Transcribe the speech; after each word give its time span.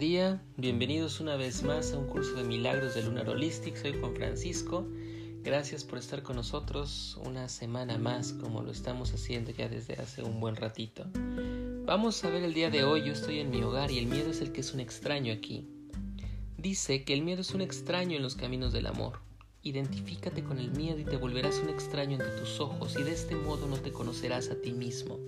día, 0.00 0.40
bienvenidos 0.56 1.20
una 1.20 1.36
vez 1.36 1.62
más 1.62 1.92
a 1.92 1.98
un 1.98 2.06
curso 2.06 2.32
de 2.32 2.42
milagros 2.42 2.94
de 2.94 3.02
Lunar 3.02 3.28
Holistic. 3.28 3.76
Soy 3.76 3.92
Juan 4.00 4.14
Francisco. 4.14 4.88
Gracias 5.42 5.84
por 5.84 5.98
estar 5.98 6.22
con 6.22 6.36
nosotros 6.36 7.20
una 7.26 7.50
semana 7.50 7.98
más, 7.98 8.32
como 8.32 8.62
lo 8.62 8.72
estamos 8.72 9.12
haciendo 9.12 9.50
ya 9.50 9.68
desde 9.68 9.96
hace 9.96 10.22
un 10.22 10.40
buen 10.40 10.56
ratito. 10.56 11.04
Vamos 11.84 12.24
a 12.24 12.30
ver 12.30 12.44
el 12.44 12.54
día 12.54 12.70
de 12.70 12.82
hoy. 12.82 13.04
Yo 13.04 13.12
estoy 13.12 13.40
en 13.40 13.50
mi 13.50 13.62
hogar 13.62 13.90
y 13.90 13.98
el 13.98 14.06
miedo 14.06 14.30
es 14.30 14.40
el 14.40 14.52
que 14.52 14.62
es 14.62 14.72
un 14.72 14.80
extraño 14.80 15.34
aquí. 15.34 15.68
Dice 16.56 17.04
que 17.04 17.12
el 17.12 17.20
miedo 17.20 17.42
es 17.42 17.52
un 17.52 17.60
extraño 17.60 18.16
en 18.16 18.22
los 18.22 18.36
caminos 18.36 18.72
del 18.72 18.86
amor. 18.86 19.20
Identifícate 19.62 20.42
con 20.42 20.58
el 20.58 20.70
miedo 20.70 20.98
y 20.98 21.04
te 21.04 21.18
volverás 21.18 21.58
un 21.58 21.68
extraño 21.68 22.16
ante 22.16 22.40
tus 22.40 22.58
ojos 22.58 22.96
y 22.98 23.02
de 23.02 23.12
este 23.12 23.36
modo 23.36 23.66
no 23.66 23.76
te 23.76 23.92
conocerás 23.92 24.48
a 24.48 24.58
ti 24.62 24.72
mismo. 24.72 25.18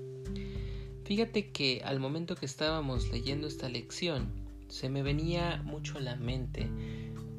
Fíjate 1.05 1.51
que 1.51 1.83
al 1.85 2.01
momento 2.01 2.37
que 2.37 2.47
estábamos 2.47 3.11
leyendo 3.11 3.47
esta 3.47 3.69
lección, 3.69 4.42
se 4.73 4.89
me 4.89 5.03
venía 5.03 5.61
mucho 5.67 5.99
a 5.99 6.01
la 6.01 6.17
mente 6.17 6.67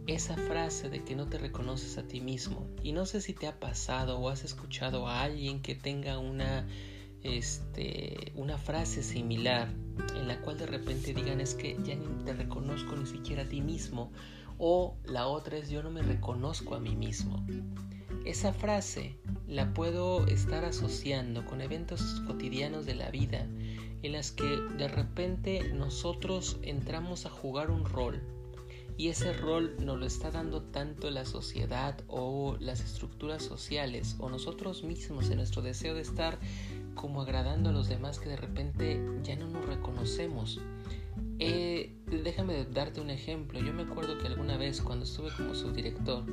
esa 0.06 0.38
frase 0.38 0.92
de 0.92 1.04
que 1.04 1.16
no 1.16 1.28
te 1.28 1.40
reconoces 1.40 1.98
a 1.98 2.04
ti 2.04 2.22
mismo. 2.22 2.68
Y 2.84 2.92
no 2.92 3.08
sé 3.08 3.22
si 3.22 3.34
te 3.34 3.48
ha 3.48 3.60
pasado 3.60 4.20
o 4.20 4.30
has 4.30 4.44
escuchado 4.44 5.08
a 5.08 5.24
alguien 5.24 5.60
que 5.64 5.74
tenga 5.74 6.20
una, 6.20 6.68
este, 7.24 8.32
una 8.36 8.60
frase 8.60 9.02
similar 9.02 9.68
en 10.16 10.28
la 10.28 10.42
cual 10.42 10.60
de 10.60 10.68
repente 10.68 11.16
digan 11.16 11.42
es 11.42 11.56
que 11.56 11.76
ya 11.84 11.96
ni 11.96 12.06
te 12.24 12.34
reconozco 12.34 12.96
ni 12.96 13.08
siquiera 13.08 13.44
a 13.44 13.50
ti 13.50 13.62
mismo. 13.62 14.12
O 14.60 14.96
la 15.04 15.26
otra 15.26 15.58
es 15.58 15.72
yo 15.72 15.82
no 15.82 15.90
me 15.90 16.04
reconozco 16.04 16.76
a 16.76 16.80
mí 16.80 16.96
mismo. 16.96 17.44
Esa 18.26 18.54
frase 18.54 19.18
la 19.48 19.74
puedo 19.74 20.28
estar 20.28 20.66
asociando 20.66 21.48
con 21.48 21.62
eventos 21.62 22.22
cotidianos 22.28 22.86
de 22.86 22.94
la 22.94 23.10
vida 23.10 23.48
en 24.04 24.12
las 24.12 24.32
que 24.32 24.58
de 24.78 24.88
repente 24.88 25.72
nosotros 25.74 26.58
entramos 26.62 27.26
a 27.26 27.30
jugar 27.30 27.72
un 27.72 27.86
rol 27.86 28.22
y 28.98 29.10
ese 29.10 29.34
rol 29.34 29.76
nos 29.80 30.00
lo 30.00 30.06
está 30.06 30.30
dando 30.30 30.62
tanto 30.62 31.10
la 31.10 31.26
sociedad 31.26 32.00
o 32.08 32.58
las 32.60 32.80
estructuras 32.82 33.42
sociales 33.42 34.16
o 34.20 34.30
nosotros 34.30 34.84
mismos 34.84 35.30
en 35.30 35.38
nuestro 35.38 35.62
deseo 35.62 35.96
de 35.96 36.02
estar 36.02 36.38
como 36.94 37.22
agradando 37.22 37.70
a 37.70 37.74
los 37.74 37.90
demás 37.90 38.20
que 38.20 38.30
de 38.30 38.36
repente 38.36 39.04
ya 39.24 39.36
no 39.36 39.48
nos 39.48 39.66
reconocemos. 39.66 40.60
Eh, 41.40 41.96
déjame 42.06 42.66
darte 42.66 43.02
un 43.02 43.10
ejemplo. 43.10 43.60
Yo 43.60 43.74
me 43.74 43.84
acuerdo 43.84 44.20
que 44.20 44.28
alguna 44.28 44.58
vez 44.58 44.82
cuando 44.82 45.06
estuve 45.06 45.32
como 45.36 45.56
subdirector, 45.56 46.24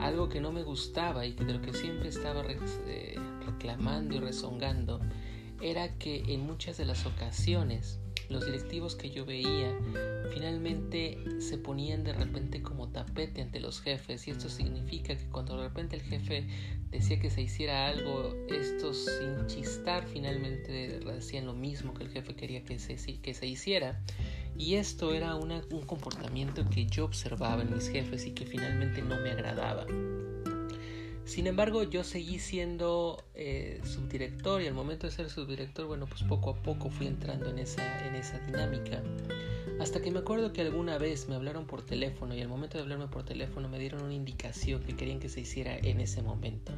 algo 0.00 0.28
que 0.28 0.40
no 0.40 0.50
me 0.50 0.64
gustaba 0.64 1.26
y 1.26 1.32
de 1.32 1.52
lo 1.52 1.60
que 1.60 1.72
siempre 1.72 2.08
estaba 2.08 2.42
eh, 2.48 3.14
reclamando 3.46 4.16
y 4.16 4.18
rezongando 4.18 5.00
era 5.64 5.88
que 5.96 6.22
en 6.28 6.40
muchas 6.40 6.76
de 6.76 6.84
las 6.84 7.06
ocasiones 7.06 7.98
los 8.28 8.44
directivos 8.44 8.96
que 8.96 9.10
yo 9.10 9.24
veía 9.24 9.74
finalmente 10.32 11.18
se 11.40 11.56
ponían 11.56 12.04
de 12.04 12.12
repente 12.12 12.62
como 12.62 12.88
tapete 12.88 13.40
ante 13.40 13.60
los 13.60 13.80
jefes 13.80 14.28
y 14.28 14.30
esto 14.30 14.50
significa 14.50 15.16
que 15.16 15.26
cuando 15.30 15.56
de 15.56 15.68
repente 15.68 15.96
el 15.96 16.02
jefe 16.02 16.46
decía 16.90 17.18
que 17.18 17.30
se 17.30 17.42
hiciera 17.42 17.86
algo, 17.86 18.34
estos 18.48 19.06
sin 19.06 19.46
chistar 19.46 20.06
finalmente 20.06 21.00
hacían 21.16 21.46
lo 21.46 21.54
mismo 21.54 21.94
que 21.94 22.04
el 22.04 22.10
jefe 22.10 22.34
quería 22.34 22.62
que 22.62 22.78
se, 22.78 22.96
que 22.96 23.34
se 23.34 23.46
hiciera 23.46 24.02
y 24.56 24.74
esto 24.74 25.14
era 25.14 25.34
un 25.34 25.86
comportamiento 25.86 26.68
que 26.68 26.86
yo 26.86 27.06
observaba 27.06 27.62
en 27.62 27.74
mis 27.74 27.88
jefes 27.88 28.26
y 28.26 28.32
que 28.32 28.46
finalmente 28.46 29.02
no 29.02 29.18
me 29.20 29.30
agradaba. 29.30 29.86
Sin 31.24 31.46
embargo, 31.46 31.84
yo 31.84 32.04
seguí 32.04 32.38
siendo 32.38 33.24
eh, 33.34 33.80
subdirector 33.84 34.60
y 34.60 34.66
al 34.66 34.74
momento 34.74 35.06
de 35.06 35.12
ser 35.12 35.30
subdirector, 35.30 35.86
bueno, 35.86 36.06
pues 36.06 36.22
poco 36.22 36.50
a 36.50 36.62
poco 36.62 36.90
fui 36.90 37.06
entrando 37.06 37.48
en 37.48 37.58
esa, 37.58 38.06
en 38.06 38.14
esa 38.14 38.38
dinámica. 38.40 39.02
Hasta 39.80 40.02
que 40.02 40.10
me 40.10 40.18
acuerdo 40.18 40.52
que 40.52 40.60
alguna 40.60 40.98
vez 40.98 41.28
me 41.28 41.34
hablaron 41.34 41.66
por 41.66 41.82
teléfono 41.82 42.34
y 42.34 42.42
al 42.42 42.48
momento 42.48 42.76
de 42.76 42.82
hablarme 42.82 43.08
por 43.08 43.24
teléfono 43.24 43.68
me 43.70 43.78
dieron 43.78 44.02
una 44.02 44.12
indicación 44.12 44.82
que 44.82 44.96
querían 44.96 45.18
que 45.18 45.30
se 45.30 45.40
hiciera 45.40 45.76
en 45.78 46.00
ese 46.00 46.22
momento. 46.22 46.72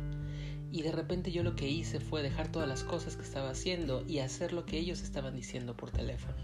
Y 0.71 0.83
de 0.83 0.93
repente 0.93 1.33
yo 1.33 1.43
lo 1.43 1.57
que 1.57 1.69
hice 1.69 1.99
fue 1.99 2.23
dejar 2.23 2.51
todas 2.53 2.69
las 2.69 2.85
cosas 2.85 3.17
que 3.17 3.23
estaba 3.23 3.51
haciendo 3.51 4.05
y 4.07 4.21
hacer 4.21 4.53
lo 4.53 4.65
que 4.65 4.79
ellos 4.79 5.03
estaban 5.03 5.35
diciendo 5.35 5.77
por 5.77 5.91
teléfono. 5.91 6.37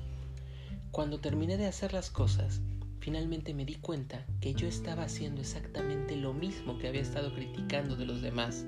Cuando 0.90 1.20
terminé 1.20 1.56
de 1.56 1.66
hacer 1.66 1.92
las 1.92 2.10
cosas, 2.10 2.60
finalmente 3.02 3.52
me 3.52 3.64
di 3.64 3.74
cuenta 3.74 4.24
que 4.40 4.54
yo 4.54 4.68
estaba 4.68 5.02
haciendo 5.02 5.40
exactamente 5.40 6.14
lo 6.14 6.32
mismo 6.32 6.78
que 6.78 6.86
había 6.86 7.00
estado 7.00 7.34
criticando 7.34 7.96
de 7.96 8.06
los 8.06 8.22
demás. 8.22 8.64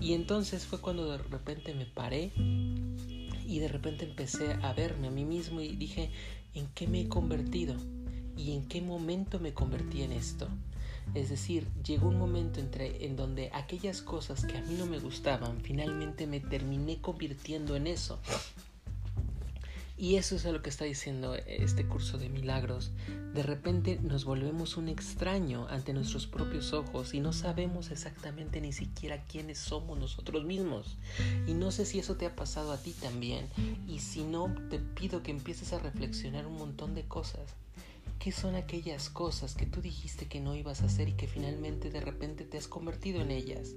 Y 0.00 0.14
entonces 0.14 0.66
fue 0.66 0.80
cuando 0.80 1.12
de 1.12 1.18
repente 1.18 1.72
me 1.72 1.86
paré 1.86 2.32
y 2.36 3.60
de 3.60 3.68
repente 3.68 4.04
empecé 4.04 4.54
a 4.62 4.72
verme 4.72 5.06
a 5.06 5.10
mí 5.12 5.24
mismo 5.24 5.60
y 5.60 5.76
dije, 5.76 6.10
¿en 6.54 6.66
qué 6.74 6.88
me 6.88 7.02
he 7.02 7.08
convertido? 7.08 7.76
¿Y 8.36 8.50
en 8.50 8.66
qué 8.66 8.82
momento 8.82 9.38
me 9.38 9.54
convertí 9.54 10.02
en 10.02 10.10
esto? 10.10 10.48
Es 11.14 11.30
decir, 11.30 11.68
llegó 11.84 12.08
un 12.08 12.18
momento 12.18 12.58
entre, 12.58 13.04
en 13.04 13.14
donde 13.14 13.50
aquellas 13.52 14.02
cosas 14.02 14.44
que 14.44 14.58
a 14.58 14.62
mí 14.62 14.74
no 14.76 14.86
me 14.86 14.98
gustaban, 14.98 15.60
finalmente 15.60 16.26
me 16.26 16.40
terminé 16.40 17.00
convirtiendo 17.00 17.76
en 17.76 17.86
eso. 17.86 18.18
Y 20.02 20.16
eso 20.16 20.34
es 20.34 20.44
lo 20.44 20.62
que 20.62 20.68
está 20.68 20.84
diciendo 20.84 21.36
este 21.46 21.86
curso 21.86 22.18
de 22.18 22.28
milagros. 22.28 22.90
De 23.34 23.44
repente 23.44 24.00
nos 24.02 24.24
volvemos 24.24 24.76
un 24.76 24.88
extraño 24.88 25.68
ante 25.68 25.92
nuestros 25.92 26.26
propios 26.26 26.72
ojos 26.72 27.14
y 27.14 27.20
no 27.20 27.32
sabemos 27.32 27.92
exactamente 27.92 28.60
ni 28.60 28.72
siquiera 28.72 29.22
quiénes 29.28 29.58
somos 29.58 29.96
nosotros 29.96 30.42
mismos. 30.44 30.96
Y 31.46 31.54
no 31.54 31.70
sé 31.70 31.84
si 31.84 32.00
eso 32.00 32.16
te 32.16 32.26
ha 32.26 32.34
pasado 32.34 32.72
a 32.72 32.78
ti 32.78 32.90
también. 33.00 33.46
Y 33.86 34.00
si 34.00 34.24
no, 34.24 34.52
te 34.70 34.80
pido 34.80 35.22
que 35.22 35.30
empieces 35.30 35.72
a 35.72 35.78
reflexionar 35.78 36.48
un 36.48 36.56
montón 36.56 36.96
de 36.96 37.04
cosas. 37.04 37.54
¿Qué 38.22 38.30
son 38.30 38.54
aquellas 38.54 39.10
cosas 39.10 39.56
que 39.56 39.66
tú 39.66 39.80
dijiste 39.80 40.26
que 40.26 40.38
no 40.38 40.54
ibas 40.54 40.82
a 40.82 40.84
hacer 40.84 41.08
y 41.08 41.14
que 41.14 41.26
finalmente 41.26 41.90
de 41.90 42.00
repente 42.00 42.44
te 42.44 42.56
has 42.56 42.68
convertido 42.68 43.20
en 43.20 43.32
ellas? 43.32 43.74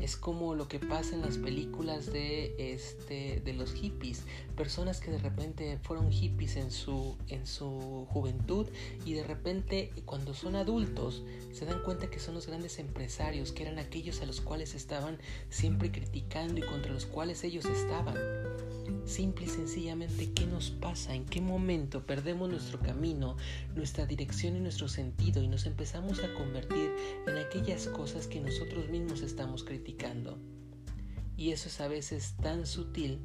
Es 0.00 0.16
como 0.16 0.54
lo 0.54 0.68
que 0.68 0.78
pasa 0.78 1.14
en 1.14 1.20
las 1.20 1.36
películas 1.36 2.06
de 2.06 2.54
este 2.56 3.42
de 3.44 3.52
los 3.52 3.74
hippies, 3.74 4.22
personas 4.56 5.00
que 5.00 5.10
de 5.10 5.18
repente 5.18 5.78
fueron 5.82 6.10
hippies 6.10 6.56
en 6.56 6.70
su 6.70 7.18
en 7.28 7.46
su 7.46 8.06
juventud 8.08 8.66
y 9.04 9.12
de 9.12 9.24
repente 9.24 9.92
cuando 10.06 10.32
son 10.32 10.56
adultos 10.56 11.22
se 11.52 11.66
dan 11.66 11.82
cuenta 11.82 12.08
que 12.08 12.20
son 12.20 12.32
los 12.32 12.46
grandes 12.46 12.78
empresarios, 12.78 13.52
que 13.52 13.64
eran 13.64 13.78
aquellos 13.78 14.22
a 14.22 14.24
los 14.24 14.40
cuales 14.40 14.74
estaban 14.74 15.18
siempre 15.50 15.92
criticando 15.92 16.58
y 16.58 16.62
contra 16.62 16.90
los 16.90 17.04
cuales 17.04 17.44
ellos 17.44 17.66
estaban. 17.66 18.16
Simple 19.06 19.46
y 19.46 19.48
sencillamente, 19.48 20.32
¿qué 20.32 20.46
nos 20.46 20.70
pasa? 20.70 21.14
¿En 21.14 21.26
qué 21.26 21.40
momento 21.40 22.04
perdemos 22.06 22.48
nuestro 22.48 22.80
camino, 22.80 23.36
nuestra 23.74 24.06
dirección 24.06 24.56
y 24.56 24.60
nuestro 24.60 24.88
sentido 24.88 25.42
y 25.42 25.48
nos 25.48 25.66
empezamos 25.66 26.20
a 26.20 26.32
convertir 26.34 26.90
en 27.26 27.36
aquellas 27.36 27.86
cosas 27.88 28.26
que 28.26 28.40
nosotros 28.40 28.88
mismos 28.88 29.20
estamos 29.20 29.64
criticando? 29.64 30.38
Y 31.36 31.50
eso 31.50 31.68
es 31.68 31.80
a 31.80 31.88
veces 31.88 32.34
tan 32.40 32.64
sutil 32.64 33.18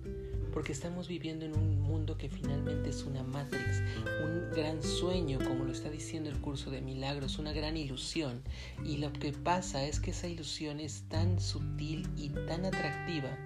porque 0.51 0.71
estamos 0.71 1.07
viviendo 1.07 1.45
en 1.45 1.55
un 1.55 1.79
mundo 1.79 2.17
que 2.17 2.27
finalmente 2.27 2.89
es 2.89 3.03
una 3.03 3.23
matrix, 3.23 3.83
un 4.23 4.49
gran 4.51 4.81
sueño, 4.81 5.37
como 5.39 5.63
lo 5.63 5.71
está 5.71 5.89
diciendo 5.91 6.29
el 6.29 6.41
curso 6.41 6.71
de 6.71 6.81
milagros, 6.81 7.37
una 7.37 7.53
gran 7.53 7.77
ilusión. 7.77 8.41
Y 8.83 8.97
lo 8.97 9.13
que 9.13 9.31
pasa 9.31 9.85
es 9.85 9.99
que 9.99 10.11
esa 10.11 10.27
ilusión 10.27 10.79
es 10.79 11.03
tan 11.07 11.39
sutil 11.39 12.07
y 12.17 12.29
tan 12.29 12.65
atractiva 12.65 13.37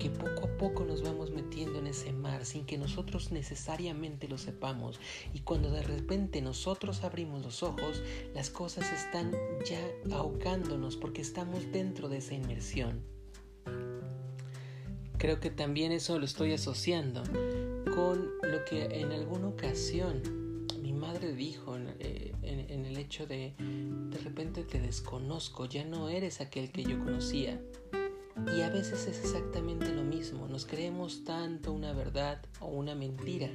que 0.00 0.10
poco 0.10 0.46
a 0.46 0.56
poco 0.56 0.84
nos 0.84 1.02
vamos 1.02 1.30
metiendo 1.30 1.78
en 1.78 1.86
ese 1.86 2.12
mar 2.12 2.44
sin 2.46 2.64
que 2.64 2.78
nosotros 2.78 3.30
necesariamente 3.32 4.26
lo 4.26 4.38
sepamos. 4.38 4.98
Y 5.34 5.40
cuando 5.40 5.70
de 5.70 5.82
repente 5.82 6.40
nosotros 6.40 7.04
abrimos 7.04 7.42
los 7.42 7.62
ojos, 7.62 8.02
las 8.34 8.50
cosas 8.50 8.90
están 8.92 9.30
ya 9.64 9.78
ahogándonos 10.16 10.96
porque 10.96 11.20
estamos 11.20 11.70
dentro 11.70 12.08
de 12.08 12.16
esa 12.16 12.34
inmersión. 12.34 13.02
Creo 15.18 15.38
que 15.38 15.50
también 15.50 15.92
eso 15.92 16.18
lo 16.18 16.24
estoy 16.24 16.54
asociando 16.54 17.22
con 17.94 18.30
lo 18.42 18.64
que 18.64 19.00
en 19.00 19.12
alguna 19.12 19.48
ocasión 19.48 20.66
mi 20.80 20.94
madre 20.94 21.34
dijo 21.34 21.76
en, 21.76 21.94
eh, 21.98 22.32
el 22.42 22.96
hecho 22.96 23.26
de 23.26 23.54
de 23.58 24.18
repente 24.18 24.64
te 24.64 24.80
desconozco, 24.80 25.66
ya 25.66 25.84
no 25.84 26.08
eres 26.08 26.40
aquel 26.40 26.72
que 26.72 26.84
yo 26.84 26.98
conocía. 27.04 27.60
Y 28.56 28.62
a 28.62 28.70
veces 28.70 29.06
es 29.06 29.20
exactamente 29.20 29.92
lo 29.94 30.02
mismo, 30.02 30.48
nos 30.48 30.66
creemos 30.66 31.24
tanto 31.24 31.72
una 31.72 31.92
verdad 31.92 32.40
o 32.60 32.66
una 32.66 32.94
mentira 32.94 33.48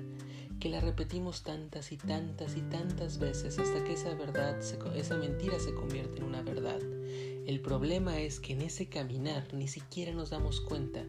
que 0.59 0.69
la 0.69 0.79
repetimos 0.79 1.43
tantas 1.43 1.91
y 1.91 1.97
tantas 1.97 2.55
y 2.55 2.61
tantas 2.61 3.19
veces 3.19 3.59
hasta 3.59 3.83
que 3.83 3.93
esa 3.93 4.13
verdad, 4.15 4.59
esa 4.95 5.17
mentira 5.17 5.59
se 5.59 5.73
convierte 5.73 6.17
en 6.17 6.23
una 6.23 6.41
verdad. 6.41 6.79
El 7.45 7.61
problema 7.61 8.19
es 8.19 8.39
que 8.39 8.53
en 8.53 8.61
ese 8.61 8.87
caminar 8.87 9.53
ni 9.53 9.67
siquiera 9.67 10.11
nos 10.13 10.31
damos 10.31 10.61
cuenta. 10.61 11.03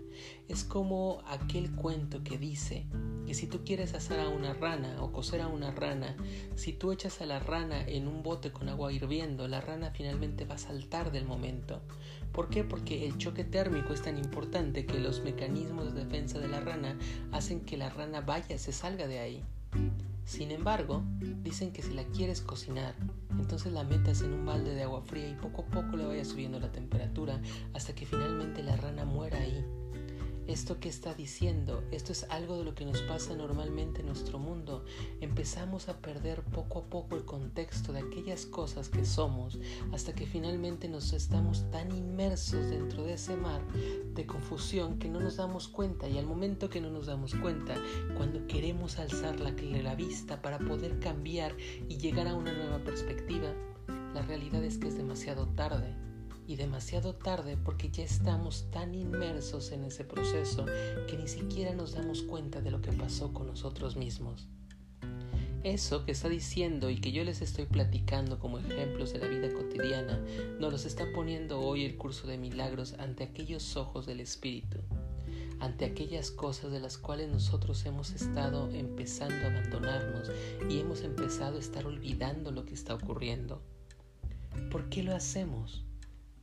Es 0.49 0.65
como 0.65 1.23
aquel 1.27 1.75
cuento 1.75 2.23
que 2.23 2.37
dice 2.37 2.85
que 3.27 3.33
si 3.33 3.47
tú 3.47 3.65
quieres 3.65 3.95
asar 3.95 4.21
a 4.21 4.29
una 4.29 4.53
rana 4.53 5.03
o 5.03 5.13
coser 5.13 5.41
a 5.41 5.49
una 5.49 5.71
rana, 5.71 6.15
si 6.55 6.75
tú 6.75 6.93
echas 6.93 7.23
a 7.23 7.27
la 7.27 7.39
rana 7.39 7.89
en 7.89 8.07
un 8.07 8.23
bote 8.23 8.53
con 8.53 8.69
agua 8.69 8.93
hirviendo, 8.93 9.49
la 9.49 9.63
rana 9.63 9.93
finalmente 9.93 10.45
va 10.45 10.57
a 10.57 10.59
saltar 10.59 11.11
del 11.11 11.25
momento. 11.25 11.81
¿Por 12.33 12.51
qué? 12.51 12.65
Porque 12.65 13.07
el 13.07 13.17
choque 13.17 13.45
térmico 13.45 13.95
es 13.95 14.03
tan 14.03 14.19
importante 14.19 14.85
que 14.85 14.99
los 14.99 15.23
mecanismos 15.23 15.95
de 15.95 16.05
defensa 16.05 16.39
de 16.39 16.49
la 16.49 16.61
rana 16.61 16.99
hacen 17.33 17.61
que 17.61 17.79
la 17.79 17.89
rana 17.89 18.21
vaya, 18.21 18.59
se 18.59 18.73
salga 18.73 19.07
de 19.07 19.21
ahí. 19.21 19.43
Sin 20.27 20.51
embargo, 20.51 21.03
dicen 21.43 21.73
que 21.73 21.81
si 21.81 21.95
la 21.95 22.05
quieres 22.05 22.43
cocinar, 22.43 22.95
entonces 23.39 23.73
la 23.73 23.85
metas 23.85 24.23
en 24.23 24.33
un 24.33 24.47
balde 24.47 24.75
de 24.75 24.83
agua 24.83 25.03
fría 25.03 25.29
y 25.29 25.35
poco 25.35 25.63
a 25.63 25.67
poco 25.67 25.97
le 25.97 26.07
vaya 26.07 26.25
subiendo 26.25 26.59
la 26.61 26.73
temperatura 26.73 27.41
hasta 27.75 27.95
que 27.95 28.07
finalmente 28.07 28.63
la 28.63 28.77
rana 28.77 29.05
muera 29.05 29.39
ahí 29.39 29.65
esto 30.47 30.79
que 30.81 30.89
está 30.89 31.15
diciendo, 31.15 31.83
esto 31.91 32.13
es 32.13 32.25
algo 32.31 32.57
de 32.57 32.65
lo 32.65 32.75
que 32.75 32.85
nos 32.85 33.03
pasa 33.03 33.35
normalmente 33.35 34.01
en 34.01 34.07
nuestro 34.07 34.39
mundo. 34.39 34.85
Empezamos 35.21 35.89
a 35.89 35.99
perder 35.99 36.43
poco 36.43 36.81
a 36.81 36.85
poco 36.85 37.17
el 37.17 37.25
contexto 37.25 37.93
de 37.93 38.01
aquellas 38.01 38.47
cosas 38.47 38.89
que 38.89 39.05
somos 39.05 39.59
hasta 39.93 40.15
que 40.15 40.27
finalmente 40.27 40.89
nos 40.89 41.13
estamos 41.13 41.71
tan 41.71 41.95
inmersos 41.95 42.71
dentro 42.71 43.05
de 43.05 43.15
ese 43.15 43.37
mar 43.37 43.61
de 44.15 44.27
confusión 44.27 44.99
que 44.99 45.09
no 45.09 45.21
nos 45.21 45.37
damos 45.37 45.69
cuenta 45.69 46.09
y 46.09 46.19
al 46.19 46.27
momento 46.27 46.71
que 46.71 46.81
no 46.81 46.91
nos 46.91 47.07
damos 47.07 47.35
cuenta, 47.35 47.75
cuando 48.17 48.47
queremos 48.47 48.99
alzar 48.99 49.41
la, 49.41 49.51
la 49.83 49.95
vista 49.95 50.41
para 50.43 50.59
poder 50.59 51.01
cambiar 51.01 51.57
y 51.89 51.99
llegar 51.99 52.29
a 52.29 52.35
una 52.35 52.53
nueva 52.53 52.79
perspectiva, 52.79 53.53
la 54.15 54.23
realidad 54.23 54.65
es 54.65 54.79
que 54.79 54.89
es 54.89 54.97
demasiado 54.97 55.47
tarde 55.49 56.06
y 56.47 56.57
demasiado 56.57 57.15
tarde 57.15 57.57
porque 57.57 57.91
ya 57.91 58.05
estamos 58.05 58.71
tan 58.71 58.95
inmersos 58.95 59.73
en 59.73 59.85
ese 59.85 60.05
proceso 60.05 60.65
que 61.09 61.17
ni 61.17 61.29
siquiera 61.29 61.75
nos 61.75 61.95
damos 61.95 62.23
cuenta 62.23 62.61
de 62.61 62.71
lo 62.71 62.81
que 62.81 62.93
pasó 62.93 63.33
con 63.33 63.47
nosotros 63.47 63.97
mismos. 63.97 64.49
Eso 65.65 66.05
que 66.05 66.13
está 66.13 66.29
diciendo 66.29 66.91
y 66.91 67.01
que 67.01 67.11
yo 67.11 67.25
les 67.25 67.43
estoy 67.43 67.67
platicando 67.67 68.39
como 68.39 68.59
ejemplos 68.59 69.13
de 69.13 69.19
la 69.19 69.27
vida 69.27 69.53
cotidiana, 69.53 70.25
nos 70.61 70.71
los 70.71 70.85
está 70.85 71.07
poniendo 71.13 71.61
hoy 71.61 71.85
el 71.85 71.97
curso 71.97 72.29
de 72.29 72.39
milagros 72.39 72.95
ante 73.01 73.25
aquellos 73.25 73.77
ojos 73.77 74.07
del 74.07 74.21
Espíritu, 74.21 74.79
ante 75.59 75.85
aquellas 75.85 76.31
cosas 76.31 76.71
de 76.71 76.79
las 76.79 76.99
cuales 76.99 77.29
nosotros 77.29 77.85
hemos 77.85 78.13
estado 78.13 78.71
empezando 78.71 79.35
a 79.45 79.51
abandonarnos 79.51 80.31
y 80.71 80.79
hemos 80.79 81.01
empezado 81.01 81.57
a 81.57 81.61
estar 81.61 81.85
olvidando 81.85 82.53
lo 82.53 82.65
que 82.65 82.75
está 82.75 82.95
ocurriendo. 82.95 83.61
¿Por 84.71 84.89
qué 84.89 85.03
lo 85.03 85.17
hacemos? 85.17 85.86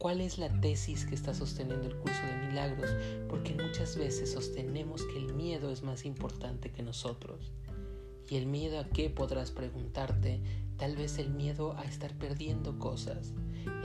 ¿Cuál 0.03 0.19
es 0.19 0.37
la 0.37 0.49
tesis 0.59 1.05
que 1.05 1.15
está 1.15 1.33
sosteniendo 1.33 1.87
el 1.87 1.95
curso 1.95 2.19
de 2.27 2.47
milagros? 2.49 2.89
Porque 3.29 3.53
muchas 3.53 3.95
veces 3.95 4.33
sostenemos 4.33 5.01
que 5.05 5.17
el 5.17 5.33
miedo 5.33 5.71
es 5.71 5.81
más 5.81 6.03
importante 6.03 6.71
que 6.73 6.83
nosotros. 6.83 7.53
¿Y 8.29 8.35
el 8.35 8.45
miedo 8.45 8.79
a 8.79 8.89
qué 8.89 9.09
podrás 9.09 9.51
preguntarte? 9.51 10.41
Tal 10.75 10.97
vez 10.97 11.19
el 11.19 11.29
miedo 11.29 11.77
a 11.77 11.83
estar 11.83 12.13
perdiendo 12.17 12.79
cosas, 12.79 13.31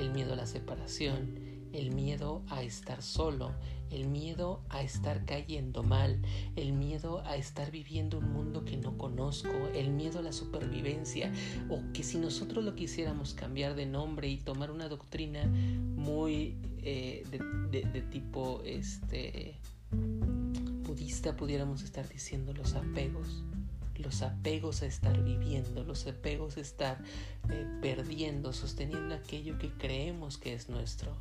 el 0.01 0.11
miedo 0.11 0.33
a 0.33 0.37
la 0.37 0.47
separación, 0.47 1.39
el 1.73 1.91
miedo 1.93 2.43
a 2.49 2.63
estar 2.63 3.03
solo, 3.03 3.53
el 3.91 4.07
miedo 4.07 4.63
a 4.69 4.83
estar 4.83 5.25
cayendo 5.25 5.83
mal, 5.83 6.21
el 6.57 6.73
miedo 6.73 7.23
a 7.25 7.37
estar 7.37 7.71
viviendo 7.71 8.19
un 8.19 8.33
mundo 8.33 8.65
que 8.65 8.77
no 8.77 8.99
conozco, 8.99 9.69
el 9.75 9.91
miedo 9.91 10.19
a 10.19 10.23
la 10.23 10.33
supervivencia, 10.33 11.33
o 11.69 11.81
que 11.93 12.03
si 12.03 12.19
nosotros 12.19 12.65
lo 12.65 12.75
quisiéramos 12.75 13.35
cambiar 13.35 13.75
de 13.75 13.87
nombre 13.87 14.29
y 14.29 14.39
tomar 14.39 14.71
una 14.71 14.89
doctrina 14.89 15.45
muy 15.47 16.57
eh, 16.83 17.25
de, 17.31 18.03
tipo 18.03 18.63
este, 18.65 19.57
budista, 19.91 21.37
pudiéramos 21.37 21.83
estar 21.83 22.09
diciendo 22.09 22.53
los 22.53 22.75
apegos 22.75 23.43
los 23.99 24.23
apegos 24.23 24.83
a 24.83 24.87
estar 24.87 25.23
viviendo, 25.23 25.83
los 25.83 26.07
apegos 26.07 26.57
a 26.57 26.61
estar 26.61 27.03
eh, 27.51 27.67
perdiendo, 27.83 28.53
sosteniendo 28.53 29.15
aquello 29.15 29.59
que 29.59 29.71
creemos 29.71 30.39
que 30.39 30.55
es 30.55 30.69
nuestro. 30.69 31.17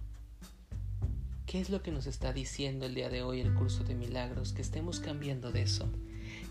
¿Qué 1.47 1.61
es 1.61 1.69
lo 1.69 1.81
que 1.81 1.93
nos 1.93 2.07
está 2.07 2.33
diciendo 2.33 2.85
el 2.85 2.93
día 2.93 3.07
de 3.07 3.21
hoy 3.21 3.39
el 3.39 3.53
curso 3.53 3.85
de 3.85 3.95
milagros? 3.95 4.51
Que 4.51 4.61
estemos 4.61 4.99
cambiando 4.99 5.49
de 5.49 5.61
eso. 5.61 5.87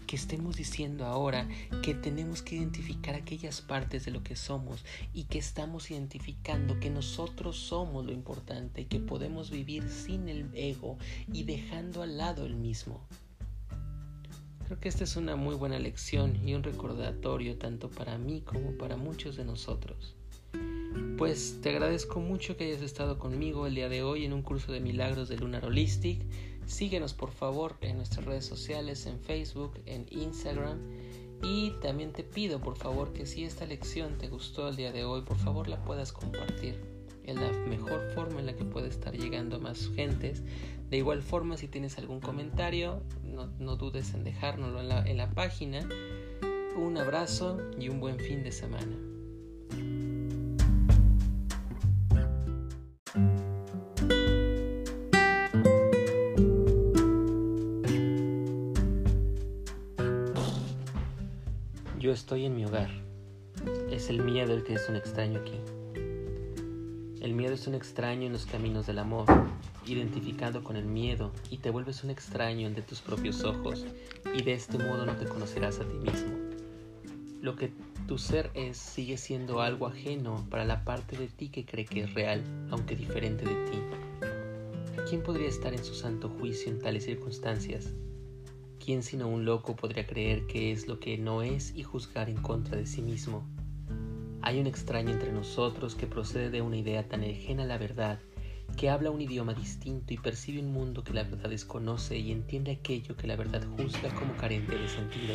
Que 0.06 0.16
estemos 0.16 0.56
diciendo 0.56 1.04
ahora 1.04 1.46
que 1.82 1.92
tenemos 1.92 2.40
que 2.40 2.56
identificar 2.56 3.14
aquellas 3.14 3.60
partes 3.60 4.06
de 4.06 4.10
lo 4.10 4.22
que 4.22 4.36
somos 4.36 4.86
y 5.12 5.24
que 5.24 5.38
estamos 5.38 5.90
identificando 5.90 6.80
que 6.80 6.88
nosotros 6.88 7.58
somos 7.58 8.06
lo 8.06 8.12
importante 8.12 8.80
y 8.80 8.84
que 8.86 8.98
podemos 8.98 9.50
vivir 9.50 9.86
sin 9.90 10.30
el 10.30 10.48
ego 10.54 10.96
y 11.30 11.42
dejando 11.42 12.02
al 12.02 12.16
lado 12.16 12.46
el 12.46 12.56
mismo. 12.56 13.06
Creo 14.64 14.80
que 14.80 14.88
esta 14.88 15.04
es 15.04 15.16
una 15.16 15.36
muy 15.36 15.56
buena 15.56 15.78
lección 15.78 16.36
y 16.42 16.54
un 16.54 16.62
recordatorio 16.62 17.58
tanto 17.58 17.90
para 17.90 18.16
mí 18.16 18.40
como 18.40 18.78
para 18.78 18.96
muchos 18.96 19.36
de 19.36 19.44
nosotros. 19.44 20.16
Pues 21.16 21.60
te 21.62 21.70
agradezco 21.70 22.20
mucho 22.20 22.58
que 22.58 22.64
hayas 22.64 22.82
estado 22.82 23.18
conmigo 23.18 23.66
el 23.66 23.74
día 23.74 23.88
de 23.88 24.02
hoy 24.02 24.26
en 24.26 24.34
un 24.34 24.42
curso 24.42 24.70
de 24.70 24.80
milagros 24.80 25.30
de 25.30 25.38
Lunar 25.38 25.64
Holistic. 25.64 26.20
Síguenos 26.66 27.14
por 27.14 27.30
favor 27.30 27.78
en 27.80 27.96
nuestras 27.96 28.26
redes 28.26 28.44
sociales, 28.44 29.06
en 29.06 29.18
Facebook, 29.18 29.80
en 29.86 30.04
Instagram. 30.10 30.78
Y 31.42 31.70
también 31.80 32.12
te 32.12 32.22
pido 32.22 32.60
por 32.60 32.76
favor 32.76 33.14
que 33.14 33.24
si 33.24 33.44
esta 33.44 33.64
lección 33.64 34.18
te 34.18 34.28
gustó 34.28 34.68
el 34.68 34.76
día 34.76 34.92
de 34.92 35.04
hoy, 35.04 35.22
por 35.22 35.38
favor 35.38 35.68
la 35.68 35.82
puedas 35.82 36.12
compartir. 36.12 36.78
Es 37.24 37.36
la 37.36 37.50
mejor 37.50 38.10
forma 38.14 38.40
en 38.40 38.46
la 38.46 38.54
que 38.54 38.66
puede 38.66 38.88
estar 38.88 39.16
llegando 39.16 39.56
a 39.56 39.58
más 39.58 39.88
gentes. 39.96 40.42
De 40.90 40.98
igual 40.98 41.22
forma, 41.22 41.56
si 41.56 41.66
tienes 41.66 41.96
algún 41.96 42.20
comentario, 42.20 43.00
no, 43.24 43.76
dudes 43.76 44.12
en 44.12 44.22
dejárnoslo 44.22 44.82
en 44.82 44.90
la, 44.90 45.02
en 45.06 45.16
la 45.16 45.30
página. 45.30 45.88
Un 46.76 46.98
abrazo 46.98 47.58
y 47.80 47.88
un 47.88 48.00
buen 48.00 48.18
fin 48.18 48.42
de 48.42 48.52
semana. 48.52 49.15
Estoy 62.26 62.44
en 62.44 62.56
mi 62.56 62.64
hogar. 62.64 62.90
Es 63.88 64.10
el 64.10 64.20
miedo 64.20 64.52
el 64.52 64.64
que 64.64 64.74
es 64.74 64.88
un 64.88 64.96
extraño 64.96 65.38
aquí. 65.38 65.60
El 67.20 67.34
miedo 67.34 67.54
es 67.54 67.68
un 67.68 67.76
extraño 67.76 68.26
en 68.26 68.32
los 68.32 68.46
caminos 68.46 68.88
del 68.88 68.98
amor, 68.98 69.26
identificado 69.86 70.64
con 70.64 70.74
el 70.74 70.86
miedo 70.86 71.30
y 71.50 71.58
te 71.58 71.70
vuelves 71.70 72.02
un 72.02 72.10
extraño 72.10 72.66
ante 72.66 72.82
tus 72.82 73.00
propios 73.00 73.44
ojos 73.44 73.86
y 74.34 74.42
de 74.42 74.54
este 74.54 74.76
modo 74.76 75.06
no 75.06 75.14
te 75.14 75.26
conocerás 75.26 75.78
a 75.78 75.84
ti 75.84 75.98
mismo. 75.98 76.36
Lo 77.42 77.54
que 77.54 77.70
tu 78.08 78.18
ser 78.18 78.50
es 78.54 78.76
sigue 78.76 79.18
siendo 79.18 79.60
algo 79.60 79.86
ajeno 79.86 80.44
para 80.50 80.64
la 80.64 80.82
parte 80.82 81.16
de 81.16 81.28
ti 81.28 81.48
que 81.48 81.64
cree 81.64 81.84
que 81.84 82.00
es 82.00 82.14
real, 82.14 82.42
aunque 82.72 82.96
diferente 82.96 83.44
de 83.44 83.54
ti. 83.70 83.78
¿Quién 85.08 85.22
podría 85.22 85.46
estar 85.46 85.72
en 85.72 85.84
su 85.84 85.94
santo 85.94 86.28
juicio 86.28 86.72
en 86.72 86.80
tales 86.80 87.04
circunstancias? 87.04 87.92
¿Quién 88.86 89.02
sino 89.02 89.26
un 89.26 89.44
loco 89.44 89.74
podría 89.74 90.06
creer 90.06 90.46
que 90.46 90.70
es 90.70 90.86
lo 90.86 91.00
que 91.00 91.18
no 91.18 91.42
es 91.42 91.74
y 91.74 91.82
juzgar 91.82 92.30
en 92.30 92.36
contra 92.36 92.76
de 92.76 92.86
sí 92.86 93.02
mismo? 93.02 93.44
Hay 94.42 94.60
un 94.60 94.68
extraño 94.68 95.10
entre 95.10 95.32
nosotros 95.32 95.96
que 95.96 96.06
procede 96.06 96.50
de 96.50 96.62
una 96.62 96.76
idea 96.76 97.08
tan 97.08 97.24
ajena 97.24 97.64
a 97.64 97.66
la 97.66 97.78
verdad, 97.78 98.20
que 98.76 98.88
habla 98.88 99.10
un 99.10 99.20
idioma 99.20 99.54
distinto 99.54 100.14
y 100.14 100.18
percibe 100.18 100.60
un 100.60 100.72
mundo 100.72 101.02
que 101.02 101.14
la 101.14 101.24
verdad 101.24 101.50
desconoce 101.50 102.16
y 102.16 102.30
entiende 102.30 102.70
aquello 102.70 103.16
que 103.16 103.26
la 103.26 103.34
verdad 103.34 103.66
juzga 103.76 104.14
como 104.14 104.36
carente 104.36 104.78
de 104.78 104.88
sentido. 104.88 105.34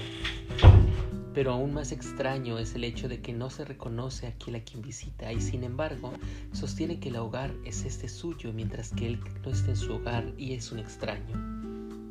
Pero 1.34 1.52
aún 1.52 1.74
más 1.74 1.92
extraño 1.92 2.58
es 2.58 2.74
el 2.76 2.86
hecho 2.86 3.10
de 3.10 3.22
que 3.22 3.34
no 3.34 3.50
se 3.50 3.66
reconoce 3.66 4.28
a 4.28 4.30
aquel 4.30 4.56
a 4.56 4.64
quien 4.64 4.82
visita 4.82 5.34
y 5.34 5.42
sin 5.42 5.66
embargo 5.66 6.14
sostiene 6.54 7.02
que 7.02 7.10
el 7.10 7.18
hogar 7.18 7.54
es 7.66 7.84
este 7.84 8.08
suyo 8.08 8.54
mientras 8.54 8.94
que 8.94 9.08
él 9.08 9.20
no 9.44 9.52
está 9.52 9.72
en 9.72 9.76
su 9.76 9.96
hogar 9.96 10.34
y 10.38 10.54
es 10.54 10.72
un 10.72 10.80
extraño. 10.80 11.36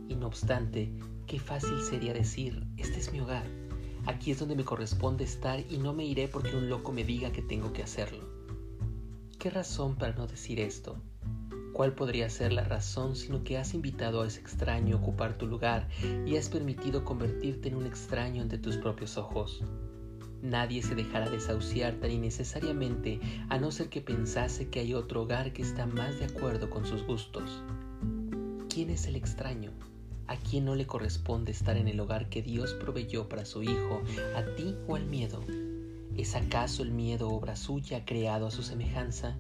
Y 0.07 0.17
no 0.17 0.27
obstante, 0.27 0.91
Qué 1.31 1.39
fácil 1.39 1.81
sería 1.81 2.13
decir, 2.13 2.67
este 2.77 2.99
es 2.99 3.13
mi 3.13 3.21
hogar, 3.21 3.47
aquí 4.05 4.33
es 4.33 4.41
donde 4.41 4.57
me 4.57 4.65
corresponde 4.65 5.23
estar 5.23 5.61
y 5.71 5.79
no 5.79 5.93
me 5.93 6.05
iré 6.05 6.27
porque 6.27 6.57
un 6.57 6.69
loco 6.69 6.91
me 6.91 7.05
diga 7.05 7.31
que 7.31 7.41
tengo 7.41 7.73
que 7.73 7.85
hacerlo. 7.85 8.19
¿Qué 9.39 9.49
razón 9.49 9.95
para 9.95 10.13
no 10.13 10.27
decir 10.27 10.59
esto? 10.59 10.97
¿Cuál 11.73 11.95
podría 11.95 12.29
ser 12.31 12.53
la 12.53 12.65
razón 12.65 13.15
sino 13.15 13.45
que 13.45 13.59
has 13.59 13.75
invitado 13.75 14.23
a 14.23 14.27
ese 14.27 14.41
extraño 14.41 14.97
a 14.97 14.99
ocupar 14.99 15.39
tu 15.39 15.47
lugar 15.47 15.89
y 16.27 16.35
has 16.35 16.49
permitido 16.49 17.05
convertirte 17.05 17.69
en 17.69 17.77
un 17.77 17.87
extraño 17.87 18.43
ante 18.43 18.59
tus 18.59 18.77
propios 18.77 19.17
ojos? 19.17 19.63
Nadie 20.43 20.83
se 20.83 20.97
dejará 20.97 21.31
desahuciar 21.31 21.95
tan 22.01 22.11
innecesariamente 22.11 23.21
a 23.49 23.57
no 23.57 23.71
ser 23.71 23.89
que 23.89 24.01
pensase 24.01 24.69
que 24.69 24.81
hay 24.81 24.95
otro 24.95 25.23
hogar 25.23 25.53
que 25.53 25.63
está 25.63 25.87
más 25.87 26.19
de 26.19 26.25
acuerdo 26.25 26.71
con 26.71 26.85
sus 26.85 27.07
gustos. 27.07 27.63
¿Quién 28.69 28.91
es 28.91 29.07
el 29.07 29.15
extraño? 29.15 29.71
¿A 30.31 30.37
quién 30.37 30.65
no 30.65 30.77
le 30.77 30.87
corresponde 30.87 31.51
estar 31.51 31.77
en 31.77 31.89
el 31.89 31.99
hogar 31.99 32.29
que 32.29 32.41
Dios 32.41 32.75
proveyó 32.75 33.29
para 33.29 33.45
su 33.45 33.65
Hijo, 33.65 34.01
a 34.37 34.55
ti 34.55 34.77
o 34.87 34.95
al 34.95 35.05
miedo? 35.05 35.41
¿Es 36.17 36.37
acaso 36.37 36.85
el 36.85 36.93
miedo 36.93 37.31
obra 37.31 37.57
suya 37.57 38.05
creado 38.05 38.47
a 38.47 38.53
su 38.53 38.63
semejanza? 38.63 39.37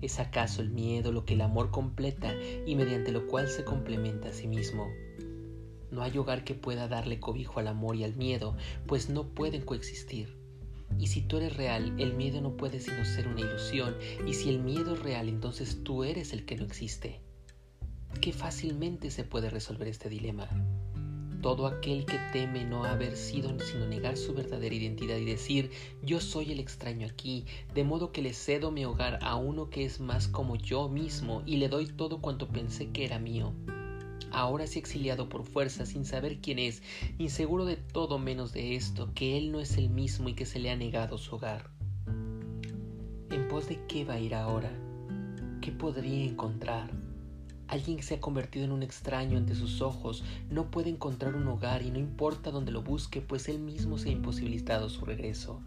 ¿Es 0.00 0.20
acaso 0.20 0.62
el 0.62 0.70
miedo 0.70 1.10
lo 1.10 1.24
que 1.24 1.34
el 1.34 1.40
amor 1.40 1.72
completa 1.72 2.32
y 2.64 2.76
mediante 2.76 3.10
lo 3.10 3.26
cual 3.26 3.48
se 3.48 3.64
complementa 3.64 4.28
a 4.28 4.32
sí 4.32 4.46
mismo? 4.46 4.86
No 5.90 6.02
hay 6.02 6.16
hogar 6.16 6.44
que 6.44 6.54
pueda 6.54 6.86
darle 6.86 7.18
cobijo 7.18 7.58
al 7.58 7.66
amor 7.66 7.96
y 7.96 8.04
al 8.04 8.14
miedo, 8.14 8.56
pues 8.86 9.10
no 9.10 9.30
pueden 9.30 9.62
coexistir. 9.62 10.36
Y 11.00 11.08
si 11.08 11.20
tú 11.20 11.38
eres 11.38 11.56
real, 11.56 11.96
el 11.98 12.14
miedo 12.14 12.40
no 12.40 12.56
puede 12.56 12.78
sino 12.78 13.04
ser 13.04 13.26
una 13.26 13.40
ilusión, 13.40 13.96
y 14.24 14.34
si 14.34 14.50
el 14.50 14.60
miedo 14.60 14.94
es 14.94 15.02
real, 15.02 15.28
entonces 15.28 15.82
tú 15.82 16.04
eres 16.04 16.32
el 16.32 16.44
que 16.44 16.54
no 16.54 16.64
existe. 16.64 17.22
Qué 18.20 18.32
fácilmente 18.32 19.12
se 19.12 19.22
puede 19.22 19.48
resolver 19.48 19.86
este 19.86 20.08
dilema. 20.08 20.48
Todo 21.40 21.68
aquel 21.68 22.04
que 22.04 22.18
teme 22.32 22.64
no 22.64 22.84
haber 22.84 23.16
sido 23.16 23.56
sino 23.60 23.86
negar 23.86 24.16
su 24.16 24.34
verdadera 24.34 24.74
identidad 24.74 25.16
y 25.18 25.24
decir 25.24 25.70
yo 26.02 26.20
soy 26.20 26.50
el 26.50 26.58
extraño 26.58 27.06
aquí, 27.06 27.44
de 27.74 27.84
modo 27.84 28.10
que 28.10 28.22
le 28.22 28.34
cedo 28.34 28.72
mi 28.72 28.84
hogar 28.84 29.20
a 29.22 29.36
uno 29.36 29.70
que 29.70 29.84
es 29.84 30.00
más 30.00 30.26
como 30.26 30.56
yo 30.56 30.88
mismo 30.88 31.44
y 31.46 31.58
le 31.58 31.68
doy 31.68 31.86
todo 31.86 32.20
cuanto 32.20 32.48
pensé 32.48 32.90
que 32.90 33.04
era 33.04 33.20
mío. 33.20 33.52
Ahora 34.32 34.64
ha 34.64 34.66
exiliado 34.66 35.28
por 35.28 35.44
fuerza 35.44 35.86
sin 35.86 36.04
saber 36.04 36.40
quién 36.40 36.58
es, 36.58 36.82
inseguro 37.18 37.64
de 37.66 37.76
todo 37.76 38.18
menos 38.18 38.52
de 38.52 38.74
esto, 38.74 39.12
que 39.14 39.38
él 39.38 39.52
no 39.52 39.60
es 39.60 39.78
el 39.78 39.90
mismo 39.90 40.28
y 40.28 40.34
que 40.34 40.44
se 40.44 40.58
le 40.58 40.70
ha 40.70 40.76
negado 40.76 41.18
su 41.18 41.36
hogar. 41.36 41.70
¿En 43.30 43.46
pos 43.48 43.68
de 43.68 43.78
qué 43.86 44.04
va 44.04 44.14
a 44.14 44.20
ir 44.20 44.34
ahora? 44.34 44.72
¿Qué 45.60 45.70
podría 45.70 46.24
encontrar? 46.24 47.07
Alguien 47.68 47.98
que 47.98 48.02
se 48.02 48.14
ha 48.14 48.20
convertido 48.20 48.64
en 48.64 48.72
un 48.72 48.82
extraño 48.82 49.36
ante 49.36 49.54
sus 49.54 49.82
ojos 49.82 50.24
no 50.50 50.70
puede 50.70 50.88
encontrar 50.88 51.34
un 51.34 51.46
hogar 51.48 51.82
y 51.82 51.90
no 51.90 51.98
importa 51.98 52.50
dónde 52.50 52.72
lo 52.72 52.82
busque, 52.82 53.20
pues 53.20 53.46
él 53.48 53.58
mismo 53.58 53.98
se 53.98 54.08
ha 54.08 54.12
imposibilitado 54.12 54.88
su 54.88 55.04
regreso. 55.04 55.60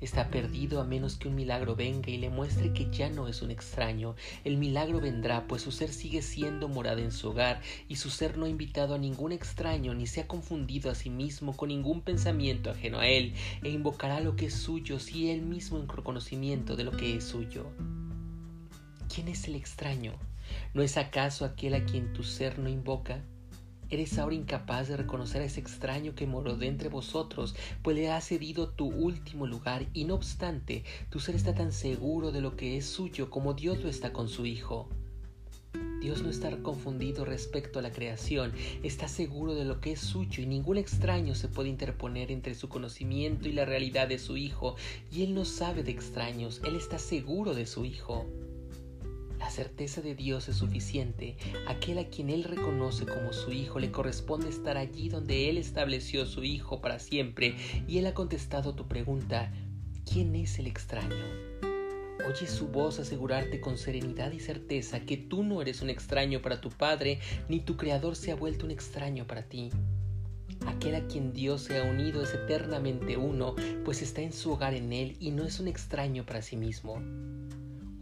Está 0.00 0.30
perdido 0.30 0.80
a 0.80 0.84
menos 0.84 1.16
que 1.16 1.28
un 1.28 1.34
milagro 1.34 1.76
venga 1.76 2.10
y 2.10 2.16
le 2.16 2.30
muestre 2.30 2.72
que 2.72 2.90
ya 2.90 3.10
no 3.10 3.28
es 3.28 3.42
un 3.42 3.50
extraño. 3.50 4.16
El 4.44 4.56
milagro 4.56 4.98
vendrá, 4.98 5.46
pues 5.46 5.62
su 5.62 5.72
ser 5.72 5.92
sigue 5.92 6.22
siendo 6.22 6.68
morada 6.68 7.02
en 7.02 7.12
su 7.12 7.28
hogar, 7.28 7.60
y 7.86 7.96
su 7.96 8.08
ser 8.08 8.38
no 8.38 8.46
ha 8.46 8.48
invitado 8.48 8.94
a 8.94 8.98
ningún 8.98 9.30
extraño, 9.30 9.94
ni 9.94 10.06
se 10.06 10.22
ha 10.22 10.26
confundido 10.26 10.90
a 10.90 10.94
sí 10.94 11.10
mismo 11.10 11.54
con 11.54 11.68
ningún 11.68 12.00
pensamiento 12.00 12.70
ajeno 12.70 12.98
a 12.98 13.08
él, 13.08 13.34
e 13.62 13.68
invocará 13.68 14.20
lo 14.20 14.36
que 14.36 14.46
es 14.46 14.54
suyo, 14.54 14.98
si 14.98 15.30
él 15.30 15.42
mismo 15.42 15.78
en 15.78 15.86
reconocimiento 15.86 16.76
de 16.76 16.84
lo 16.84 16.92
que 16.92 17.16
es 17.16 17.24
suyo. 17.24 17.66
¿Quién 19.14 19.28
es 19.28 19.46
el 19.48 19.54
extraño? 19.54 20.14
¿No 20.72 20.82
es 20.82 20.96
acaso 20.96 21.44
aquel 21.44 21.74
a 21.74 21.84
quien 21.84 22.12
tu 22.12 22.22
ser 22.22 22.60
no 22.60 22.68
invoca? 22.68 23.24
¿Eres 23.88 24.16
ahora 24.18 24.36
incapaz 24.36 24.86
de 24.86 24.96
reconocer 24.96 25.42
a 25.42 25.46
ese 25.46 25.58
extraño 25.58 26.14
que 26.14 26.28
moró 26.28 26.56
de 26.56 26.68
entre 26.68 26.88
vosotros, 26.88 27.56
pues 27.82 27.96
le 27.96 28.08
ha 28.08 28.20
cedido 28.20 28.68
tu 28.68 28.86
último 28.86 29.48
lugar 29.48 29.86
y 29.92 30.04
no 30.04 30.14
obstante, 30.14 30.84
tu 31.10 31.18
ser 31.18 31.34
está 31.34 31.56
tan 31.56 31.72
seguro 31.72 32.30
de 32.30 32.40
lo 32.40 32.54
que 32.56 32.76
es 32.76 32.86
suyo 32.86 33.30
como 33.30 33.54
Dios 33.54 33.82
lo 33.82 33.88
está 33.88 34.12
con 34.12 34.28
su 34.28 34.46
Hijo? 34.46 34.88
Dios 36.00 36.22
no 36.22 36.30
está 36.30 36.56
confundido 36.62 37.24
respecto 37.24 37.80
a 37.80 37.82
la 37.82 37.90
creación, 37.90 38.52
está 38.84 39.08
seguro 39.08 39.56
de 39.56 39.64
lo 39.64 39.80
que 39.80 39.92
es 39.92 40.00
suyo 40.00 40.40
y 40.40 40.46
ningún 40.46 40.78
extraño 40.78 41.34
se 41.34 41.48
puede 41.48 41.68
interponer 41.68 42.30
entre 42.30 42.54
su 42.54 42.68
conocimiento 42.68 43.48
y 43.48 43.52
la 43.52 43.64
realidad 43.64 44.06
de 44.06 44.20
su 44.20 44.36
Hijo, 44.36 44.76
y 45.10 45.24
Él 45.24 45.34
no 45.34 45.44
sabe 45.44 45.82
de 45.82 45.90
extraños, 45.90 46.62
Él 46.64 46.76
está 46.76 47.00
seguro 47.00 47.54
de 47.54 47.66
su 47.66 47.84
Hijo. 47.84 48.24
Certeza 49.50 50.00
de 50.00 50.14
Dios 50.14 50.48
es 50.48 50.56
suficiente. 50.56 51.36
Aquel 51.66 51.98
a 51.98 52.08
quien 52.08 52.30
Él 52.30 52.44
reconoce 52.44 53.04
como 53.04 53.32
su 53.32 53.52
Hijo 53.52 53.80
le 53.80 53.90
corresponde 53.90 54.48
estar 54.48 54.76
allí 54.76 55.08
donde 55.08 55.50
Él 55.50 55.58
estableció 55.58 56.24
su 56.24 56.44
Hijo 56.44 56.80
para 56.80 56.98
siempre. 56.98 57.56
Y 57.88 57.98
Él 57.98 58.06
ha 58.06 58.14
contestado 58.14 58.74
tu 58.74 58.86
pregunta, 58.86 59.52
¿quién 60.10 60.36
es 60.36 60.58
el 60.58 60.66
extraño? 60.66 61.24
Oye 62.28 62.46
su 62.46 62.68
voz 62.68 63.00
asegurarte 63.00 63.60
con 63.60 63.76
serenidad 63.76 64.30
y 64.32 64.40
certeza 64.40 65.00
que 65.00 65.16
tú 65.16 65.42
no 65.42 65.62
eres 65.62 65.82
un 65.82 65.90
extraño 65.90 66.40
para 66.42 66.60
tu 66.60 66.68
Padre, 66.70 67.18
ni 67.48 67.60
tu 67.60 67.76
Creador 67.76 68.14
se 68.14 68.30
ha 68.30 68.36
vuelto 68.36 68.66
un 68.66 68.70
extraño 68.70 69.26
para 69.26 69.42
ti. 69.42 69.70
Aquel 70.66 70.94
a 70.94 71.06
quien 71.06 71.32
Dios 71.32 71.62
se 71.62 71.78
ha 71.78 71.84
unido 71.84 72.22
es 72.22 72.34
eternamente 72.34 73.16
uno, 73.16 73.56
pues 73.84 74.02
está 74.02 74.20
en 74.20 74.32
su 74.32 74.52
hogar 74.52 74.74
en 74.74 74.92
Él 74.92 75.16
y 75.18 75.30
no 75.30 75.44
es 75.44 75.58
un 75.58 75.68
extraño 75.68 76.24
para 76.24 76.42
sí 76.42 76.56
mismo. 76.56 77.02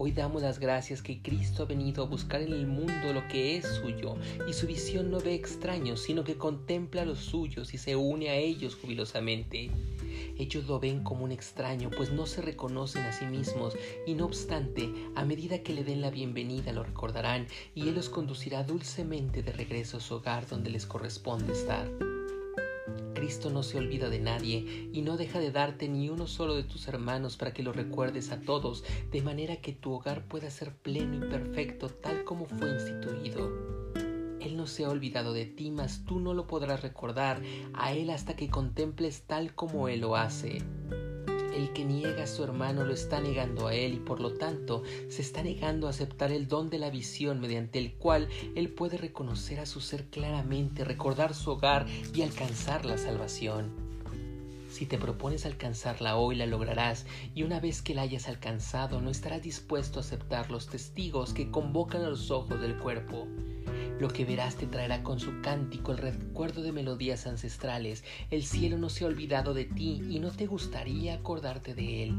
Hoy 0.00 0.12
damos 0.12 0.42
las 0.42 0.60
gracias 0.60 1.02
que 1.02 1.20
Cristo 1.20 1.64
ha 1.64 1.66
venido 1.66 2.04
a 2.04 2.06
buscar 2.06 2.40
en 2.40 2.52
el 2.52 2.68
mundo 2.68 3.12
lo 3.12 3.26
que 3.26 3.56
es 3.56 3.66
suyo, 3.66 4.14
y 4.48 4.52
su 4.52 4.68
visión 4.68 5.10
no 5.10 5.18
ve 5.18 5.34
extraños, 5.34 6.00
sino 6.00 6.22
que 6.22 6.36
contempla 6.36 7.02
a 7.02 7.04
los 7.04 7.18
suyos 7.18 7.74
y 7.74 7.78
se 7.78 7.96
une 7.96 8.30
a 8.30 8.36
ellos 8.36 8.76
jubilosamente. 8.80 9.72
Ellos 10.38 10.68
lo 10.68 10.78
ven 10.78 11.02
como 11.02 11.24
un 11.24 11.32
extraño, 11.32 11.90
pues 11.90 12.12
no 12.12 12.26
se 12.26 12.42
reconocen 12.42 13.02
a 13.02 13.12
sí 13.12 13.24
mismos, 13.24 13.74
y 14.06 14.14
no 14.14 14.26
obstante, 14.26 14.88
a 15.16 15.24
medida 15.24 15.64
que 15.64 15.74
le 15.74 15.82
den 15.82 16.00
la 16.00 16.10
bienvenida 16.10 16.72
lo 16.72 16.84
recordarán, 16.84 17.48
y 17.74 17.88
Él 17.88 17.96
los 17.96 18.08
conducirá 18.08 18.62
dulcemente 18.62 19.42
de 19.42 19.50
regreso 19.50 19.96
a 19.96 20.00
su 20.00 20.14
hogar 20.14 20.46
donde 20.46 20.70
les 20.70 20.86
corresponde 20.86 21.52
estar. 21.52 21.88
Cristo 23.18 23.50
no 23.50 23.64
se 23.64 23.78
olvida 23.78 24.10
de 24.10 24.20
nadie 24.20 24.90
y 24.92 25.02
no 25.02 25.16
deja 25.16 25.40
de 25.40 25.50
darte 25.50 25.88
ni 25.88 26.08
uno 26.08 26.28
solo 26.28 26.54
de 26.54 26.62
tus 26.62 26.86
hermanos 26.86 27.36
para 27.36 27.52
que 27.52 27.64
lo 27.64 27.72
recuerdes 27.72 28.30
a 28.30 28.40
todos, 28.40 28.84
de 29.10 29.22
manera 29.22 29.56
que 29.56 29.72
tu 29.72 29.92
hogar 29.92 30.22
pueda 30.28 30.48
ser 30.50 30.72
pleno 30.72 31.16
y 31.16 31.28
perfecto 31.28 31.88
tal 31.88 32.22
como 32.22 32.46
fue 32.46 32.70
instituido. 32.70 33.50
Él 34.40 34.56
no 34.56 34.68
se 34.68 34.84
ha 34.84 34.88
olvidado 34.88 35.32
de 35.32 35.46
ti, 35.46 35.72
mas 35.72 36.04
tú 36.04 36.20
no 36.20 36.32
lo 36.32 36.46
podrás 36.46 36.80
recordar 36.82 37.42
a 37.74 37.92
Él 37.92 38.10
hasta 38.10 38.36
que 38.36 38.50
contemples 38.50 39.22
tal 39.22 39.52
como 39.52 39.88
Él 39.88 40.02
lo 40.02 40.14
hace. 40.14 40.62
El 41.58 41.72
que 41.72 41.84
niega 41.84 42.22
a 42.22 42.26
su 42.28 42.44
hermano 42.44 42.84
lo 42.84 42.94
está 42.94 43.20
negando 43.20 43.66
a 43.66 43.74
él 43.74 43.94
y 43.94 43.96
por 43.98 44.20
lo 44.20 44.32
tanto 44.34 44.84
se 45.08 45.22
está 45.22 45.42
negando 45.42 45.88
a 45.88 45.90
aceptar 45.90 46.30
el 46.30 46.46
don 46.46 46.70
de 46.70 46.78
la 46.78 46.88
visión 46.88 47.40
mediante 47.40 47.80
el 47.80 47.94
cual 47.94 48.28
él 48.54 48.68
puede 48.68 48.96
reconocer 48.96 49.58
a 49.58 49.66
su 49.66 49.80
ser 49.80 50.04
claramente, 50.04 50.84
recordar 50.84 51.34
su 51.34 51.50
hogar 51.50 51.88
y 52.14 52.22
alcanzar 52.22 52.84
la 52.84 52.96
salvación. 52.96 53.72
Si 54.70 54.86
te 54.86 54.98
propones 54.98 55.46
alcanzarla 55.46 56.16
hoy, 56.16 56.36
la 56.36 56.46
lograrás, 56.46 57.06
y 57.34 57.42
una 57.42 57.58
vez 57.58 57.82
que 57.82 57.92
la 57.92 58.02
hayas 58.02 58.28
alcanzado, 58.28 59.00
no 59.00 59.10
estarás 59.10 59.42
dispuesto 59.42 59.98
a 59.98 60.02
aceptar 60.02 60.52
los 60.52 60.68
testigos 60.68 61.34
que 61.34 61.50
convocan 61.50 62.04
a 62.04 62.08
los 62.08 62.30
ojos 62.30 62.60
del 62.60 62.78
cuerpo. 62.78 63.26
Lo 64.00 64.08
que 64.08 64.24
verás 64.24 64.54
te 64.54 64.66
traerá 64.66 65.02
con 65.02 65.18
su 65.18 65.40
cántico 65.40 65.90
el 65.90 65.98
recuerdo 65.98 66.62
de 66.62 66.70
melodías 66.70 67.26
ancestrales. 67.26 68.04
El 68.30 68.44
cielo 68.44 68.78
no 68.78 68.90
se 68.90 69.04
ha 69.04 69.08
olvidado 69.08 69.54
de 69.54 69.64
ti 69.64 70.02
y 70.08 70.20
no 70.20 70.30
te 70.30 70.46
gustaría 70.46 71.14
acordarte 71.14 71.74
de 71.74 72.04
él. 72.04 72.14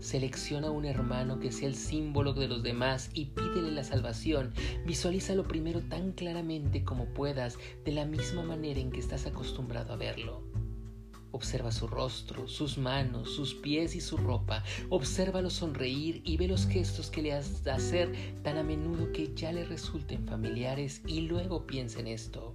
Selecciona 0.00 0.70
un 0.70 0.84
hermano 0.84 1.40
que 1.40 1.50
sea 1.50 1.66
el 1.66 1.74
símbolo 1.74 2.34
de 2.34 2.46
los 2.46 2.62
demás 2.62 3.10
y 3.14 3.26
pídele 3.26 3.72
la 3.72 3.84
salvación. 3.84 4.52
Visualízalo 4.84 5.44
primero 5.44 5.80
tan 5.80 6.12
claramente 6.12 6.84
como 6.84 7.06
puedas, 7.06 7.58
de 7.84 7.92
la 7.92 8.04
misma 8.04 8.42
manera 8.42 8.80
en 8.80 8.90
que 8.90 9.00
estás 9.00 9.26
acostumbrado 9.26 9.94
a 9.94 9.96
verlo. 9.96 10.53
Observa 11.34 11.72
su 11.72 11.88
rostro, 11.88 12.46
sus 12.46 12.78
manos, 12.78 13.34
sus 13.34 13.54
pies 13.54 13.96
y 13.96 14.00
su 14.00 14.16
ropa. 14.16 14.62
Obsérvalo 14.88 15.50
sonreír 15.50 16.22
y 16.24 16.36
ve 16.36 16.46
los 16.46 16.68
gestos 16.68 17.10
que 17.10 17.22
le 17.22 17.32
has 17.32 17.64
de 17.64 17.72
hacer 17.72 18.12
tan 18.44 18.56
a 18.56 18.62
menudo 18.62 19.10
que 19.10 19.34
ya 19.34 19.50
le 19.50 19.64
resulten 19.64 20.28
familiares 20.28 21.02
y 21.08 21.22
luego 21.22 21.66
piensa 21.66 21.98
en 21.98 22.06
esto. 22.06 22.54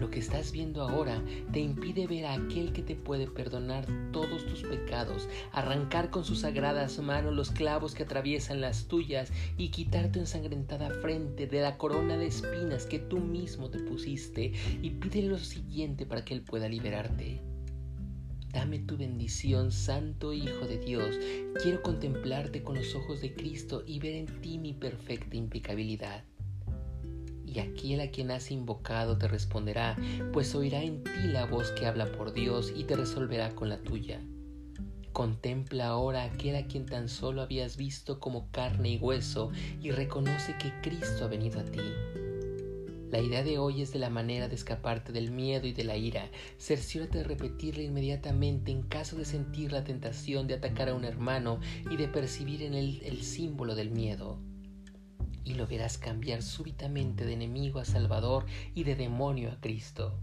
Lo 0.00 0.10
que 0.10 0.18
estás 0.18 0.50
viendo 0.50 0.82
ahora 0.82 1.22
te 1.52 1.60
impide 1.60 2.08
ver 2.08 2.26
a 2.26 2.34
aquel 2.34 2.72
que 2.72 2.82
te 2.82 2.96
puede 2.96 3.28
perdonar 3.28 3.86
todos 4.12 4.44
tus 4.46 4.64
pecados, 4.64 5.28
arrancar 5.52 6.10
con 6.10 6.24
sus 6.24 6.40
sagradas 6.40 6.98
manos 6.98 7.36
los 7.36 7.52
clavos 7.52 7.94
que 7.94 8.02
atraviesan 8.02 8.60
las 8.60 8.88
tuyas 8.88 9.32
y 9.56 9.68
quitar 9.68 10.10
tu 10.10 10.18
ensangrentada 10.18 10.90
frente 10.90 11.46
de 11.46 11.60
la 11.60 11.78
corona 11.78 12.16
de 12.16 12.26
espinas 12.26 12.84
que 12.84 12.98
tú 12.98 13.18
mismo 13.18 13.70
te 13.70 13.78
pusiste 13.78 14.52
y 14.82 14.90
pídele 14.90 15.28
lo 15.28 15.38
siguiente 15.38 16.04
para 16.04 16.24
que 16.24 16.34
él 16.34 16.42
pueda 16.42 16.68
liberarte. 16.68 17.55
Dame 18.56 18.78
tu 18.78 18.96
bendición, 18.96 19.70
Santo 19.70 20.32
Hijo 20.32 20.66
de 20.66 20.78
Dios. 20.78 21.14
Quiero 21.62 21.82
contemplarte 21.82 22.62
con 22.62 22.76
los 22.76 22.94
ojos 22.94 23.20
de 23.20 23.34
Cristo 23.34 23.84
y 23.86 23.98
ver 23.98 24.14
en 24.14 24.40
ti 24.40 24.56
mi 24.56 24.72
perfecta 24.72 25.36
impecabilidad. 25.36 26.24
Y 27.44 27.58
aquel 27.58 28.00
a 28.00 28.10
quien 28.10 28.30
has 28.30 28.50
invocado 28.50 29.18
te 29.18 29.28
responderá, 29.28 29.94
pues 30.32 30.54
oirá 30.54 30.82
en 30.82 31.04
ti 31.04 31.10
la 31.24 31.44
voz 31.44 31.70
que 31.72 31.84
habla 31.84 32.10
por 32.12 32.32
Dios 32.32 32.72
y 32.74 32.84
te 32.84 32.96
resolverá 32.96 33.54
con 33.54 33.68
la 33.68 33.76
tuya. 33.82 34.22
Contempla 35.12 35.88
ahora 35.88 36.24
aquel 36.24 36.56
a 36.56 36.66
quien 36.66 36.86
tan 36.86 37.10
solo 37.10 37.42
habías 37.42 37.76
visto 37.76 38.20
como 38.20 38.50
carne 38.52 38.92
y 38.92 38.96
hueso 38.96 39.50
y 39.82 39.90
reconoce 39.90 40.56
que 40.56 40.72
Cristo 40.80 41.26
ha 41.26 41.28
venido 41.28 41.60
a 41.60 41.64
ti. 41.64 41.82
La 43.10 43.20
idea 43.20 43.44
de 43.44 43.58
hoy 43.58 43.82
es 43.82 43.92
de 43.92 44.00
la 44.00 44.10
manera 44.10 44.48
de 44.48 44.56
escaparte 44.56 45.12
del 45.12 45.30
miedo 45.30 45.68
y 45.68 45.72
de 45.72 45.84
la 45.84 45.96
ira. 45.96 46.28
Cerciórate 46.58 47.18
de 47.18 47.24
repetirla 47.24 47.84
inmediatamente 47.84 48.72
en 48.72 48.82
caso 48.82 49.16
de 49.16 49.24
sentir 49.24 49.70
la 49.70 49.84
tentación 49.84 50.48
de 50.48 50.54
atacar 50.54 50.88
a 50.88 50.94
un 50.94 51.04
hermano 51.04 51.60
y 51.88 51.96
de 51.96 52.08
percibir 52.08 52.62
en 52.62 52.74
él 52.74 53.00
el 53.04 53.22
símbolo 53.22 53.76
del 53.76 53.92
miedo. 53.92 54.40
Y 55.44 55.54
lo 55.54 55.68
verás 55.68 55.98
cambiar 55.98 56.42
súbitamente 56.42 57.24
de 57.24 57.34
enemigo 57.34 57.78
a 57.78 57.84
Salvador 57.84 58.46
y 58.74 58.82
de 58.82 58.96
demonio 58.96 59.52
a 59.52 59.60
Cristo. 59.60 60.20